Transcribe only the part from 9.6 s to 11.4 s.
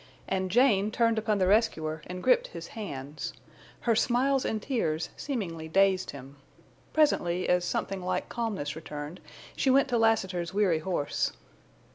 went to Lassiter's weary horse.